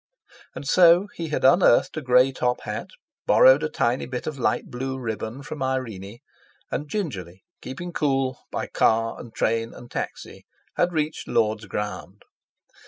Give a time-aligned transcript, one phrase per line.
[0.55, 2.87] And so, he had unearthed a grey top hat,
[3.27, 6.17] borrowed a tiny bit of light blue ribbon from Irene,
[6.71, 12.23] and gingerly, keeping cool, by car and train and taxi, had reached Lord's Ground.